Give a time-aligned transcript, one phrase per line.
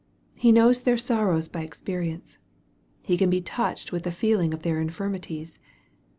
[0.35, 2.39] He knows their sorrows by experience.
[3.05, 5.59] He can be touched with the feeling of their infirmities.